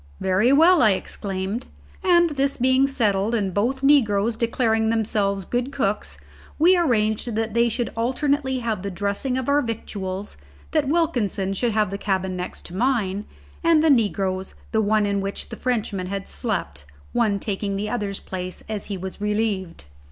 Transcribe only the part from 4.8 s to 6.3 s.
themselves good cooks,